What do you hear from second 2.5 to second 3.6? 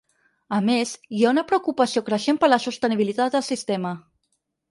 la sostenibilitat del